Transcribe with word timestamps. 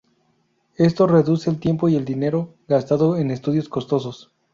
Esto 0.77 1.05
reduce 1.05 1.47
el 1.51 1.59
tiempo 1.59 1.87
y 1.87 1.95
el 1.95 2.05
dinero 2.05 2.55
gastado 2.67 3.17
en 3.17 3.29
estudios 3.29 3.69
costosos. 3.69 4.31